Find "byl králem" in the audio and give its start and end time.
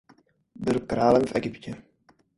0.55-1.25